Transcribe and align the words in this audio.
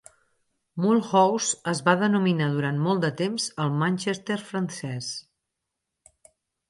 Mulhouse 0.85 1.59
es 1.73 1.81
va 1.89 1.93
denominar 2.03 2.47
durant 2.55 2.81
molt 2.87 3.05
de 3.05 3.11
temps 3.21 3.45
el 3.67 3.77
Manchester 3.83 4.39
francès. 4.49 5.11